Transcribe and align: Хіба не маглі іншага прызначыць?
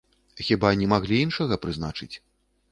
Хіба 0.47 0.71
не 0.79 0.87
маглі 0.95 1.21
іншага 1.27 1.61
прызначыць? 1.69 2.13